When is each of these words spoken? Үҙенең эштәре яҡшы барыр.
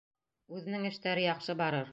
Үҙенең 0.57 0.89
эштәре 0.93 1.29
яҡшы 1.29 1.61
барыр. 1.65 1.89